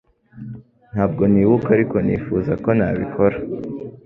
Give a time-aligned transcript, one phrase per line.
[0.93, 3.37] Ntabwo nibuka ariko nifuza ko nabikora